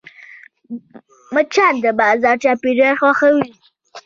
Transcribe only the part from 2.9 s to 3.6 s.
خوښوي